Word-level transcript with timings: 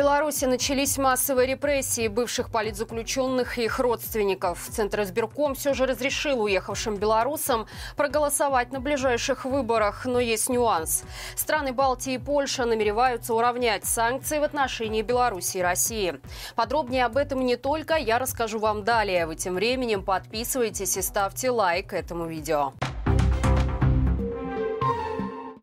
Беларуси 0.00 0.46
начались 0.46 0.96
массовые 0.96 1.46
репрессии 1.46 2.08
бывших 2.08 2.50
политзаключенных 2.50 3.58
и 3.58 3.64
их 3.66 3.78
родственников. 3.78 4.66
Центр 4.70 5.02
избирком 5.02 5.54
все 5.54 5.74
же 5.74 5.84
разрешил 5.84 6.40
уехавшим 6.40 6.96
белорусам 6.96 7.66
проголосовать 7.96 8.72
на 8.72 8.80
ближайших 8.80 9.44
выборах, 9.44 10.06
но 10.06 10.18
есть 10.18 10.48
нюанс. 10.48 11.02
Страны 11.36 11.74
Балтии 11.74 12.14
и 12.14 12.18
Польша 12.18 12.64
намереваются 12.64 13.34
уравнять 13.34 13.84
санкции 13.84 14.38
в 14.38 14.42
отношении 14.42 15.02
Беларуси 15.02 15.58
и 15.58 15.62
России. 15.62 16.18
Подробнее 16.54 17.04
об 17.04 17.18
этом 17.18 17.44
не 17.44 17.56
только 17.56 17.96
я 17.96 18.18
расскажу 18.18 18.58
вам 18.58 18.84
далее. 18.84 19.26
Вы 19.26 19.36
тем 19.36 19.56
временем 19.56 20.02
подписывайтесь 20.02 20.96
и 20.96 21.02
ставьте 21.02 21.50
лайк 21.50 21.92
этому 21.92 22.24
видео. 22.24 22.72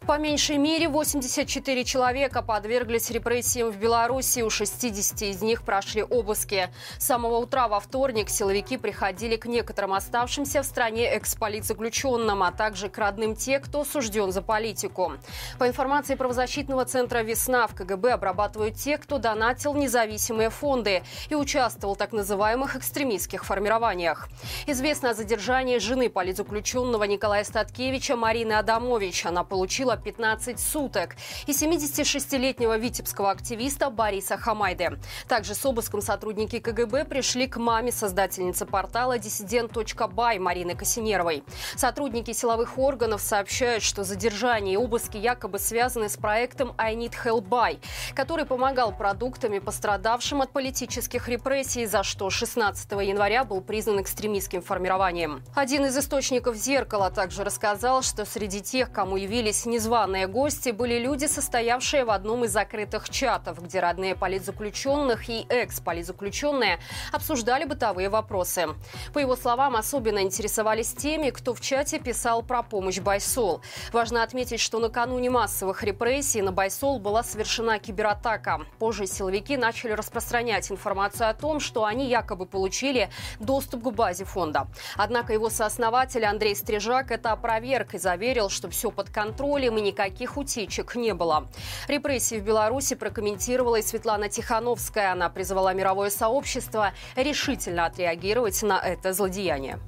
По 0.08 0.18
меньшей 0.18 0.56
мере 0.56 0.88
84 0.88 1.84
человека 1.84 2.42
подверглись 2.42 3.12
репрессиям 3.12 3.72
в 3.72 3.78
Беларуси. 3.78 4.40
У 4.40 4.50
60 4.50 5.22
из 5.24 5.42
них 5.42 5.64
прошли 5.64 6.02
обыски. 6.02 6.70
С 6.98 7.08
самого 7.08 7.40
утра 7.40 7.68
во 7.68 7.82
вторник 7.82 8.30
силовики 8.30 8.78
приходили 8.78 9.36
к 9.36 9.48
некоторым 9.48 9.92
оставшимся 9.92 10.62
в 10.62 10.66
стране 10.66 11.08
экс-политзаключенным, 11.08 12.42
а 12.42 12.54
также 12.54 12.88
к 12.88 12.98
родным 12.98 13.36
тех, 13.36 13.64
кто 13.64 13.82
осужден 13.82 14.32
за 14.32 14.42
политику. 14.42 15.12
По 15.60 15.68
информации 15.68 16.16
правозащитного 16.16 16.86
центра 16.86 17.20
«Весна» 17.20 17.68
в 17.68 17.76
КГБ 17.76 18.14
обрабатывают 18.14 18.76
тех, 18.76 19.02
кто 19.02 19.18
донатил 19.18 19.74
независимые 19.74 20.50
фонды 20.50 21.04
и 21.30 21.36
участвовал 21.36 21.96
в 21.96 21.98
так 21.98 22.14
называемых 22.14 22.78
экстремистских 22.78 23.44
формированиях. 23.44 24.30
Известно 24.68 25.10
о 25.10 25.14
задержании 25.14 25.80
жены 25.80 26.10
политзаключенного 26.10 27.04
Николая 27.04 27.44
Статкевича 27.44 28.16
Марины 28.16 28.54
Адамович. 28.54 29.26
Она 29.26 29.44
получила 29.44 29.97
15 29.98 30.60
суток. 30.60 31.16
И 31.46 31.52
76-летнего 31.52 32.77
витебского 32.77 33.32
активиста 33.32 33.90
Бориса 33.90 34.38
Хамайды. 34.38 34.99
Также 35.27 35.55
с 35.55 35.66
обыском 35.66 36.02
сотрудники 36.02 36.60
КГБ 36.60 37.05
пришли 37.05 37.48
к 37.48 37.58
маме 37.58 37.91
создательницы 37.91 38.66
портала 38.66 39.18
«Диссидент.бай» 39.18 40.40
Марины 40.40 40.76
Косинеровой. 40.76 41.44
Сотрудники 41.76 42.32
силовых 42.32 42.77
органов 42.77 43.21
сообщают, 43.21 43.84
что 43.84 44.04
задержание 44.04 44.76
и 44.76 44.77
обыски 44.77 45.18
якобы 45.18 45.60
связаны 45.60 46.10
с 46.10 46.18
проектом 46.18 46.74
«I 46.77 46.96
need 46.96 47.14
help 47.24 47.48
buy», 47.48 47.80
который 48.16 48.46
помогал 48.46 48.96
продуктами 48.96 49.60
пострадавшим 49.60 50.41
от 50.41 50.52
политических 50.52 51.27
репрессий, 51.27 51.86
за 51.86 52.04
что 52.04 52.30
16 52.30 52.91
января 52.91 53.43
был 53.43 53.62
признан 53.62 54.02
экстремистским 54.02 54.62
формированием. 54.62 55.43
Один 55.55 55.86
из 55.86 55.98
источников 55.98 56.55
«Зеркала» 56.55 57.10
также 57.12 57.43
рассказал, 57.43 58.02
что 58.02 58.26
среди 58.26 58.62
тех, 58.62 58.91
кому 58.91 59.18
явились 59.18 59.66
незваные 59.66 59.87
Незваные 59.88 60.27
гости 60.27 60.71
были 60.71 60.99
люди, 60.99 61.27
состоявшие 61.27 62.04
в 62.04 62.10
одном 62.10 62.43
из 62.43 62.52
закрытых 62.52 63.10
чатов, 63.10 63.63
где 63.63 63.80
родные 63.80 64.16
политзаключенных 64.16 65.30
и 65.30 65.46
экс-политзаключенные 65.47 66.80
обсуждали 67.13 67.63
бытовые 67.63 68.09
вопросы. 68.09 68.68
По 69.13 69.19
его 69.19 69.38
словам, 69.38 69.78
особенно 69.78 70.19
интересовались 70.19 70.91
теми, 70.91 71.30
кто 71.30 71.53
в 71.53 71.62
чате 71.62 72.00
писал 72.00 72.44
про 72.44 72.63
помощь 72.63 73.00
Байсол. 73.00 73.62
Важно 73.94 74.24
отметить, 74.24 74.59
что 74.59 74.80
накануне 74.80 75.30
массовых 75.30 75.81
репрессий 75.84 76.41
на 76.41 76.52
Байсол 76.52 77.00
была 77.00 77.24
совершена 77.24 77.80
кибератака. 77.80 78.59
Позже 78.80 79.08
силовики 79.08 79.56
начали 79.56 79.94
распространять 79.94 80.69
информацию 80.69 81.30
о 81.30 81.34
том, 81.34 81.62
что 81.62 81.85
они 81.85 82.09
якобы 82.09 82.46
получили 82.46 83.09
доступ 83.40 83.84
к 83.84 83.91
базе 83.91 84.25
фонда. 84.25 84.68
Однако 84.97 85.31
его 85.31 85.50
сооснователь 85.50 86.25
Андрей 86.25 86.58
Стрижак 86.58 87.09
это 87.09 87.31
опроверг 87.31 87.94
и 87.94 87.97
заверил, 87.97 88.50
что 88.50 88.69
все 88.69 88.91
под 88.91 89.09
контролем 89.09 89.77
и 89.78 89.81
никаких 89.81 90.38
утечек 90.38 90.96
не 90.96 91.14
было. 91.14 91.47
Репрессии 91.88 92.40
в 92.40 92.44
Беларуси 92.44 92.96
прокомментировала 92.96 93.78
и 93.78 93.81
Светлана 93.81 94.30
Тихановская. 94.30 95.12
Она 95.12 95.30
призвала 95.30 95.74
мировое 95.74 96.10
сообщество 96.10 96.94
решительно 97.16 97.86
отреагировать 97.86 98.62
на 98.64 98.80
это 98.80 99.14
злодеяние. 99.14 99.80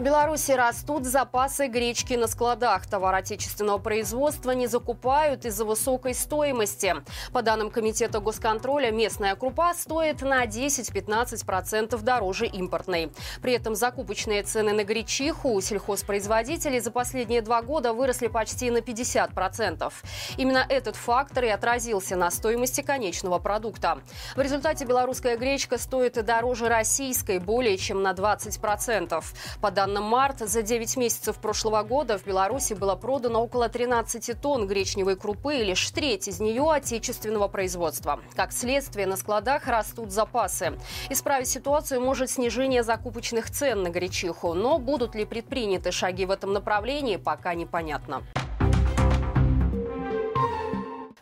В 0.00 0.02
Беларуси 0.02 0.52
растут 0.52 1.04
запасы 1.04 1.66
гречки 1.66 2.14
на 2.14 2.26
складах. 2.26 2.86
Товар 2.86 3.16
отечественного 3.16 3.76
производства 3.76 4.52
не 4.52 4.66
закупают 4.66 5.44
из-за 5.44 5.66
высокой 5.66 6.14
стоимости. 6.14 6.94
По 7.34 7.42
данным 7.42 7.68
Комитета 7.68 8.20
госконтроля, 8.20 8.92
местная 8.92 9.36
крупа 9.36 9.74
стоит 9.74 10.22
на 10.22 10.46
10-15% 10.46 12.00
дороже 12.00 12.46
импортной. 12.46 13.12
При 13.42 13.52
этом 13.52 13.74
закупочные 13.74 14.42
цены 14.42 14.72
на 14.72 14.84
гречиху 14.84 15.50
у 15.50 15.60
сельхозпроизводителей 15.60 16.80
за 16.80 16.90
последние 16.90 17.42
два 17.42 17.60
года 17.60 17.92
выросли 17.92 18.28
почти 18.28 18.70
на 18.70 18.78
50%. 18.78 19.92
Именно 20.38 20.64
этот 20.66 20.96
фактор 20.96 21.44
и 21.44 21.48
отразился 21.48 22.16
на 22.16 22.30
стоимости 22.30 22.80
конечного 22.80 23.38
продукта. 23.38 23.98
В 24.34 24.40
результате 24.40 24.86
белорусская 24.86 25.36
гречка 25.36 25.76
стоит 25.76 26.14
дороже 26.24 26.70
российской 26.70 27.38
более 27.38 27.76
чем 27.76 28.00
на 28.00 28.12
20%. 28.12 29.22
По 29.60 29.70
данным 29.70 29.89
данным 29.90 30.04
марта, 30.04 30.46
за 30.46 30.62
9 30.62 30.96
месяцев 30.96 31.36
прошлого 31.38 31.82
года 31.82 32.16
в 32.16 32.24
Беларуси 32.24 32.74
было 32.74 32.94
продано 32.94 33.42
около 33.42 33.68
13 33.68 34.40
тонн 34.40 34.68
гречневой 34.68 35.16
крупы, 35.16 35.56
и 35.56 35.64
лишь 35.64 35.90
треть 35.90 36.28
из 36.28 36.38
нее 36.38 36.70
отечественного 36.70 37.48
производства. 37.48 38.20
Как 38.36 38.52
следствие, 38.52 39.08
на 39.08 39.16
складах 39.16 39.66
растут 39.66 40.12
запасы. 40.12 40.78
Исправить 41.08 41.48
ситуацию 41.48 42.00
может 42.00 42.30
снижение 42.30 42.84
закупочных 42.84 43.50
цен 43.50 43.82
на 43.82 43.90
гречиху, 43.90 44.54
но 44.54 44.78
будут 44.78 45.16
ли 45.16 45.24
предприняты 45.24 45.90
шаги 45.90 46.24
в 46.24 46.30
этом 46.30 46.52
направлении, 46.52 47.16
пока 47.16 47.54
непонятно. 47.54 48.22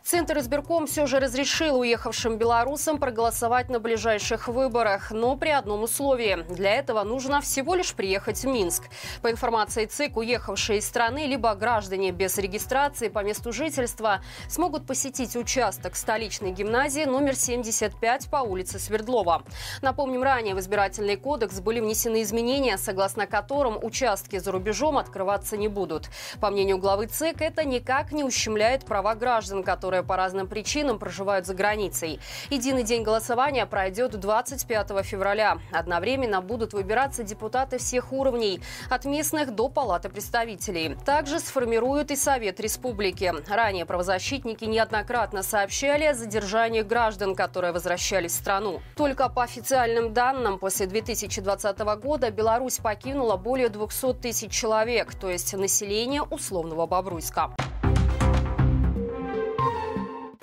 Центр 0.09 0.39
избирком 0.39 0.87
все 0.87 1.05
же 1.05 1.19
разрешил 1.19 1.81
уехавшим 1.81 2.39
белорусам 2.39 2.97
проголосовать 2.97 3.69
на 3.69 3.79
ближайших 3.79 4.47
выборах, 4.47 5.11
но 5.11 5.35
при 5.35 5.49
одном 5.49 5.83
условии. 5.83 6.43
Для 6.49 6.73
этого 6.73 7.03
нужно 7.03 7.41
всего 7.41 7.75
лишь 7.75 7.93
приехать 7.93 8.39
в 8.39 8.47
Минск. 8.47 8.85
По 9.21 9.29
информации 9.29 9.85
ЦИК, 9.85 10.17
уехавшие 10.17 10.79
из 10.79 10.87
страны, 10.87 11.27
либо 11.27 11.53
граждане 11.53 12.09
без 12.09 12.39
регистрации 12.39 13.09
по 13.09 13.23
месту 13.23 13.53
жительства 13.53 14.23
смогут 14.47 14.87
посетить 14.87 15.35
участок 15.35 15.95
столичной 15.95 16.53
гимназии 16.53 17.03
номер 17.03 17.35
75 17.35 18.31
по 18.31 18.37
улице 18.37 18.79
Свердлова. 18.79 19.43
Напомним, 19.83 20.23
ранее 20.23 20.55
в 20.55 20.59
избирательный 20.59 21.17
кодекс 21.17 21.59
были 21.59 21.81
внесены 21.81 22.23
изменения, 22.23 22.79
согласно 22.79 23.27
которым 23.27 23.77
участки 23.79 24.39
за 24.39 24.51
рубежом 24.51 24.97
открываться 24.97 25.55
не 25.55 25.67
будут. 25.67 26.09
По 26.41 26.49
мнению 26.49 26.79
главы 26.79 27.05
ЦИК, 27.05 27.43
это 27.43 27.63
никак 27.63 28.11
не 28.11 28.23
ущемляет 28.23 28.85
права 28.85 29.13
граждан, 29.13 29.61
которые 29.61 29.98
которые 29.99 30.03
по 30.03 30.15
разным 30.15 30.47
причинам 30.47 30.97
проживают 30.97 31.45
за 31.45 31.53
границей. 31.53 32.19
Единый 32.49 32.83
день 32.83 33.03
голосования 33.03 33.65
пройдет 33.65 34.11
25 34.11 35.05
февраля. 35.05 35.59
Одновременно 35.71 36.41
будут 36.41 36.73
выбираться 36.73 37.23
депутаты 37.23 37.77
всех 37.77 38.13
уровней, 38.13 38.61
от 38.89 39.05
местных 39.05 39.53
до 39.55 39.69
Палаты 39.69 40.09
представителей. 40.09 40.95
Также 41.05 41.39
сформируют 41.39 42.11
и 42.11 42.15
Совет 42.15 42.59
Республики. 42.59 43.33
Ранее 43.47 43.85
правозащитники 43.85 44.65
неоднократно 44.65 45.43
сообщали 45.43 46.05
о 46.05 46.13
задержании 46.13 46.81
граждан, 46.81 47.35
которые 47.35 47.73
возвращались 47.73 48.31
в 48.31 48.35
страну. 48.35 48.81
Только 48.95 49.29
по 49.29 49.43
официальным 49.43 50.13
данным, 50.13 50.59
после 50.59 50.85
2020 50.85 51.79
года 52.01 52.31
Беларусь 52.31 52.77
покинула 52.77 53.37
более 53.37 53.69
200 53.69 54.13
тысяч 54.21 54.51
человек, 54.51 55.13
то 55.15 55.29
есть 55.29 55.53
население 55.53 56.21
условного 56.21 56.87
Бобруйска. 56.87 57.51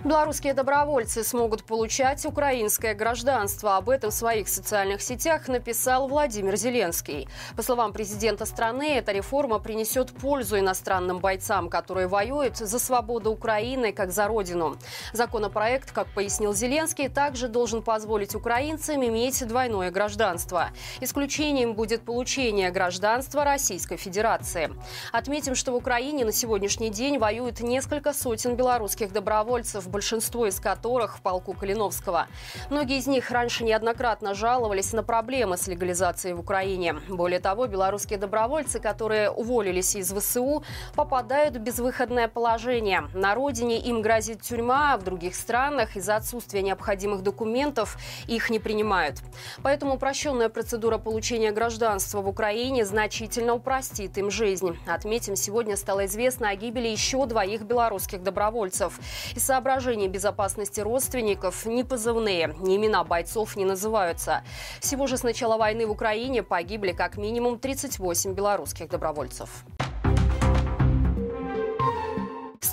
Белорусские 0.06 0.54
добровольцы 0.54 1.24
смогут 1.24 1.64
получать 1.64 2.24
украинское 2.26 2.94
гражданство. 2.94 3.76
Об 3.76 3.90
этом 3.90 4.12
в 4.12 4.14
своих 4.14 4.46
социальных 4.48 5.02
сетях 5.02 5.48
написал 5.48 6.06
Владимир 6.06 6.54
Зеленский. 6.54 7.28
По 7.56 7.64
словам 7.64 7.92
президента 7.92 8.46
страны, 8.46 8.98
эта 8.98 9.10
реформа 9.10 9.58
принесет 9.58 10.12
пользу 10.12 10.60
иностранным 10.60 11.18
бойцам, 11.18 11.68
которые 11.68 12.06
воюют 12.06 12.56
за 12.56 12.78
свободу 12.78 13.32
Украины 13.32 13.92
как 13.92 14.12
за 14.12 14.28
родину. 14.28 14.76
Законопроект, 15.12 15.90
как 15.90 16.06
пояснил 16.14 16.54
Зеленский, 16.54 17.08
также 17.08 17.48
должен 17.48 17.82
позволить 17.82 18.36
украинцам 18.36 19.04
иметь 19.04 19.44
двойное 19.44 19.90
гражданство. 19.90 20.68
Исключением 21.00 21.74
будет 21.74 22.04
получение 22.04 22.70
гражданства 22.70 23.42
Российской 23.42 23.96
Федерации. 23.96 24.70
Отметим, 25.10 25.56
что 25.56 25.72
в 25.72 25.74
Украине 25.74 26.24
на 26.24 26.30
сегодняшний 26.30 26.90
день 26.90 27.18
воюют 27.18 27.58
несколько 27.58 28.12
сотен 28.12 28.54
белорусских 28.54 29.12
добровольцев, 29.12 29.88
большинство 29.96 30.46
из 30.46 30.60
которых 30.60 31.16
в 31.16 31.22
полку 31.22 31.54
Калиновского. 31.54 32.26
Многие 32.68 32.98
из 32.98 33.06
них 33.06 33.30
раньше 33.30 33.64
неоднократно 33.64 34.34
жаловались 34.34 34.92
на 34.92 35.02
проблемы 35.02 35.56
с 35.56 35.68
легализацией 35.68 36.34
в 36.34 36.40
Украине. 36.40 36.96
Более 37.08 37.40
того, 37.40 37.66
белорусские 37.66 38.18
добровольцы, 38.18 38.78
которые 38.78 39.30
уволились 39.30 39.96
из 39.96 40.12
ВСУ, 40.12 40.62
попадают 40.94 41.56
в 41.56 41.60
безвыходное 41.60 42.28
положение. 42.28 43.08
На 43.14 43.34
родине 43.34 43.78
им 43.78 44.02
грозит 44.02 44.42
тюрьма, 44.42 44.92
а 44.92 44.98
в 44.98 45.02
других 45.02 45.34
странах 45.34 45.96
из-за 45.96 46.16
отсутствия 46.16 46.60
необходимых 46.60 47.22
документов 47.22 47.96
их 48.26 48.50
не 48.50 48.58
принимают. 48.58 49.22
Поэтому 49.62 49.94
упрощенная 49.94 50.50
процедура 50.50 50.98
получения 50.98 51.52
гражданства 51.52 52.20
в 52.20 52.28
Украине 52.28 52.84
значительно 52.84 53.54
упростит 53.54 54.18
им 54.18 54.30
жизнь. 54.30 54.78
Отметим, 54.86 55.36
сегодня 55.36 55.74
стало 55.74 56.04
известно 56.04 56.50
о 56.50 56.54
гибели 56.54 56.88
еще 56.88 57.24
двоих 57.24 57.62
белорусских 57.62 58.22
добровольцев. 58.22 59.00
Из 59.34 59.42
соображений 59.42 59.85
соображений 59.86 60.08
безопасности 60.08 60.80
родственников 60.80 61.64
ни 61.64 61.84
позывные, 61.84 62.52
ни 62.58 62.74
имена 62.74 63.04
бойцов 63.04 63.54
не 63.54 63.64
называются. 63.64 64.42
Всего 64.80 65.06
же 65.06 65.16
с 65.16 65.22
начала 65.22 65.56
войны 65.56 65.86
в 65.86 65.92
Украине 65.92 66.42
погибли 66.42 66.90
как 66.90 67.16
минимум 67.16 67.60
38 67.60 68.32
белорусских 68.34 68.88
добровольцев. 68.88 69.64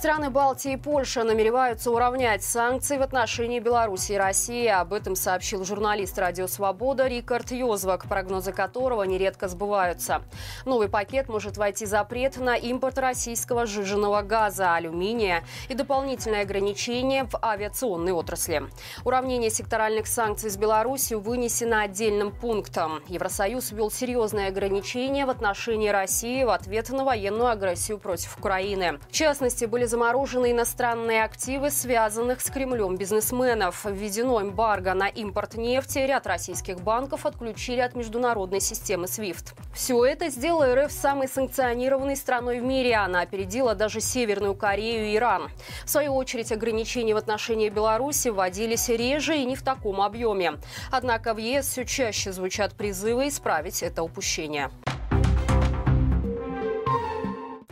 Страны 0.03 0.29
Балтии 0.29 0.73
и 0.73 0.75
Польша 0.75 1.23
намереваются 1.23 1.89
уравнять 1.89 2.44
санкции 2.44 2.97
в 2.97 3.01
отношении 3.01 3.61
Беларуси 3.61 4.11
и 4.11 4.17
России. 4.17 4.67
Об 4.67 4.91
этом 4.91 5.15
сообщил 5.15 5.63
журналист 5.63 6.19
«Радио 6.19 6.47
Свобода» 6.47 7.07
Рикард 7.07 7.51
Йозвак, 7.51 8.09
прогнозы 8.09 8.51
которого 8.51 9.03
нередко 9.03 9.47
сбываются. 9.47 10.21
Новый 10.65 10.89
пакет 10.89 11.29
может 11.29 11.55
войти 11.55 11.85
запрет 11.85 12.35
на 12.35 12.57
импорт 12.57 13.00
российского 13.00 13.65
сжиженного 13.65 14.23
газа, 14.23 14.75
алюминия 14.75 15.45
и 15.69 15.73
дополнительные 15.73 16.41
ограничения 16.41 17.23
в 17.23 17.41
авиационной 17.41 18.11
отрасли. 18.11 18.63
Уравнение 19.05 19.51
секторальных 19.51 20.07
санкций 20.07 20.50
с 20.50 20.57
Беларусью 20.57 21.21
вынесено 21.21 21.81
отдельным 21.81 22.33
пунктом. 22.33 23.01
Евросоюз 23.07 23.71
ввел 23.71 23.89
серьезные 23.89 24.50
ограничения 24.50 25.25
в 25.25 25.29
отношении 25.29 25.88
России 25.88 26.44
в 26.44 26.50
ответ 26.50 26.89
на 26.89 27.05
военную 27.05 27.47
агрессию 27.47 28.00
против 28.00 28.38
Украины. 28.38 29.00
В 29.07 29.13
частности, 29.13 29.63
были 29.63 29.93
заморожены 29.94 30.54
иностранные 30.54 31.24
активы, 31.24 31.69
связанных 31.69 32.42
с 32.42 32.50
Кремлем 32.50 32.98
бизнесменов. 32.98 33.86
Введено 33.86 34.42
эмбарго 34.42 34.95
на 34.95 35.07
импорт 35.07 35.54
нефти. 35.54 36.00
Ряд 36.00 36.25
российских 36.25 36.81
банков 36.81 37.28
отключили 37.28 37.80
от 37.80 37.94
международной 37.94 38.60
системы 38.60 39.06
SWIFT. 39.06 39.54
Все 39.75 40.04
это 40.04 40.30
сделало 40.30 40.74
РФ 40.74 40.92
самой 40.92 41.28
санкционированной 41.28 42.16
страной 42.16 42.60
в 42.60 42.63
мире. 42.63 42.95
Она 42.95 43.22
опередила 43.22 43.75
даже 43.75 44.01
Северную 44.01 44.56
Корею 44.56 45.12
и 45.12 45.16
Иран. 45.16 45.51
В 45.86 45.90
свою 45.92 46.16
очередь, 46.16 46.51
ограничения 46.51 47.13
в 47.13 47.18
отношении 47.18 47.69
Беларуси 47.69 48.30
вводились 48.30 48.89
реже 48.89 49.38
и 49.38 49.46
не 49.46 49.56
в 49.56 49.62
таком 49.62 50.01
объеме. 50.01 50.54
Однако 50.89 51.36
в 51.36 51.38
ЕС 51.38 51.68
все 51.68 51.86
чаще 51.86 52.31
звучат 52.31 52.74
призывы 52.74 53.28
исправить 53.28 53.84
это 53.84 54.01
упущение. 54.01 54.72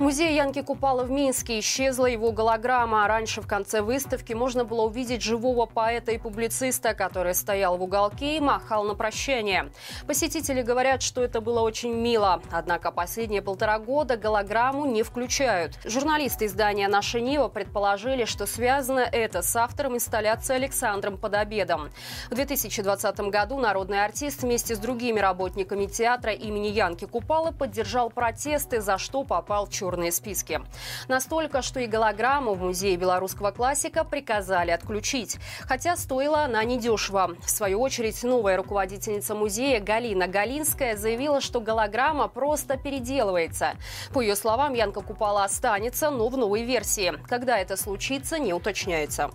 Музей 0.02 0.34
Янки 0.34 0.64
Купала 0.64 1.04
в 1.04 1.12
Минске 1.12 1.60
исчезла 1.60 2.08
его 2.08 2.32
голограмма. 2.32 3.08
Раньше 3.08 3.40
в 3.40 3.46
конце 3.46 3.84
выставки 3.84 4.34
можно 4.34 4.66
было 4.66 4.82
увидеть 4.82 5.22
живого 5.22 5.68
поэта 5.68 6.12
и 6.12 6.18
публициста, 6.18 6.96
который 6.96 7.36
стоял 7.36 7.78
в 7.78 7.84
уголке 7.84 8.38
и 8.38 8.40
махал 8.40 8.84
на 8.84 8.96
прощание. 8.96 9.72
Посетители 10.08 10.64
говорят, 10.64 11.04
что 11.04 11.24
это 11.24 11.40
было 11.40 11.62
очень 11.62 11.94
мило. 11.94 12.42
Однако 12.50 12.92
последние 12.92 13.44
полтора 13.44 13.78
года 13.78 14.18
голограмму 14.18 14.88
не 14.88 15.04
включают. 15.04 15.78
Журналисты 15.86 16.48
издания 16.48 16.88
«Наша 16.88 17.20
Нива» 17.20 17.48
предположили, 17.48 18.26
что 18.26 18.48
связано 18.48 19.02
это 19.02 19.44
с 19.44 19.56
автором 19.56 19.98
инсталляции 19.98 20.56
Александром 20.56 21.20
Подобедом. 21.20 21.92
В 22.32 22.34
2020 22.34 23.20
году 23.30 23.60
народный 23.60 24.04
артист 24.04 24.42
вместе 24.42 24.76
с 24.76 24.80
другими 24.80 25.20
работниками 25.20 25.86
театра 25.86 26.34
имени 26.34 26.70
Янки 26.70 27.06
Купала 27.06 27.52
поддержал 27.52 28.10
протесты, 28.10 28.82
за 28.82 28.98
что 28.98 29.24
попал 29.24 29.68
в 29.68 29.70
черный 29.70 29.91
черные 29.92 30.12
списки. 30.12 30.62
Настолько, 31.08 31.62
что 31.62 31.80
и 31.80 31.88
голограмму 31.88 32.54
в 32.54 32.62
Музее 32.62 32.96
белорусского 32.96 33.52
классика 33.52 34.04
приказали 34.04 34.72
отключить. 34.72 35.38
Хотя 35.62 35.98
стоила 35.98 36.44
она 36.44 36.64
недешево. 36.64 37.36
В 37.44 37.50
свою 37.50 37.82
очередь, 37.82 38.24
новая 38.24 38.58
руководительница 38.58 39.36
музея 39.36 39.82
Галина 39.82 40.28
Галинская 40.28 40.96
заявила, 40.96 41.42
что 41.42 41.60
голограмма 41.60 42.28
просто 42.30 42.78
переделывается. 42.78 43.74
По 44.14 44.22
ее 44.22 44.36
словам, 44.36 44.74
Янка 44.74 45.02
Купала 45.02 45.44
останется, 45.44 46.10
но 46.10 46.30
в 46.30 46.38
новой 46.38 46.64
версии. 46.64 47.14
Когда 47.28 47.58
это 47.58 47.76
случится, 47.76 48.40
не 48.40 48.54
уточняется 48.54 49.32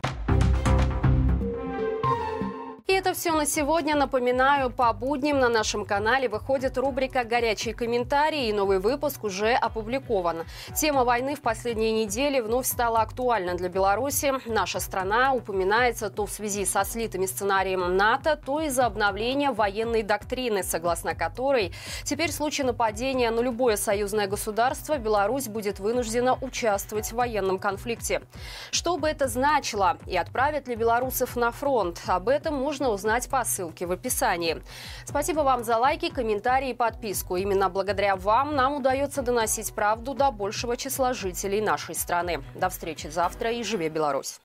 это 2.93 3.15
все 3.15 3.33
на 3.33 3.47
сегодня. 3.47 3.97
Напоминаю, 3.97 4.71
по 4.71 4.93
будням 4.93 5.41
на 5.41 5.49
нашем 5.49 5.85
канале 5.85 6.29
выходит 6.29 6.79
рубрика 6.79 7.25
«Горячие 7.25 7.75
комментарии» 7.75 8.47
и 8.47 8.53
новый 8.53 8.79
выпуск 8.79 9.25
уже 9.25 9.55
опубликован. 9.55 10.45
Тема 10.73 11.03
войны 11.03 11.35
в 11.35 11.41
последние 11.41 11.91
недели 11.91 12.39
вновь 12.39 12.67
стала 12.67 13.01
актуальна 13.01 13.55
для 13.55 13.69
Беларуси. 13.69 14.35
Наша 14.47 14.79
страна 14.79 15.35
упоминается 15.35 16.11
то 16.11 16.27
в 16.27 16.31
связи 16.31 16.65
со 16.65 16.85
слитыми 16.85 17.27
сценарием 17.27 17.97
НАТО, 17.97 18.37
то 18.37 18.61
из-за 18.61 18.87
обновления 18.87 19.51
военной 19.51 20.05
доктрины, 20.05 20.63
согласно 20.63 21.17
которой 21.17 21.73
теперь 22.05 22.31
в 22.31 22.35
случае 22.35 22.69
нападения 22.69 23.33
на 23.33 23.41
любое 23.41 23.77
союзное 23.77 24.29
государство 24.29 24.97
Беларусь 24.97 25.49
будет 25.49 25.81
вынуждена 25.81 26.39
участвовать 26.41 27.11
в 27.11 27.17
военном 27.17 27.59
конфликте. 27.59 28.23
Что 28.71 28.97
бы 28.97 29.09
это 29.09 29.27
значило 29.27 29.99
и 30.07 30.17
отправят 30.17 30.69
ли 30.69 30.77
белорусов 30.77 31.35
на 31.35 31.51
фронт? 31.51 32.01
Об 32.07 32.29
этом 32.29 32.55
можно 32.55 32.76
можно 32.77 32.91
узнать 32.93 33.29
по 33.31 33.43
ссылке 33.43 33.87
в 33.87 33.93
описании. 33.93 34.63
Спасибо 35.07 35.41
вам 35.41 35.65
за 35.65 35.79
лайки, 35.79 36.11
комментарии 36.11 36.71
и 36.71 36.75
подписку. 36.75 37.37
Именно 37.37 37.71
благодаря 37.71 38.17
вам 38.17 38.55
нам 38.55 38.75
удается 38.75 39.23
доносить 39.23 39.73
правду 39.73 40.13
до 40.13 40.31
большего 40.31 40.77
числа 40.77 41.15
жителей 41.15 41.63
нашей 41.63 41.95
страны. 41.95 42.43
До 42.55 42.69
встречи 42.69 43.07
завтра 43.07 43.51
и 43.51 43.63
живи 43.63 43.89
Беларусь! 43.89 44.35